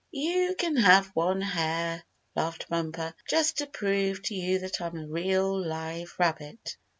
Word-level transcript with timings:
"You 0.09 0.55
can 0.57 0.77
have 0.77 1.05
one 1.13 1.41
hair," 1.41 2.03
laughed 2.35 2.69
Bumper, 2.69 3.13
"just 3.29 3.59
to 3.59 3.67
prove 3.67 4.23
to 4.23 4.33
you 4.33 4.57
that 4.57 4.81
I'm 4.81 4.97
a 4.97 5.05
real 5.07 5.63
live 5.63 6.15
rabbit." 6.17 6.77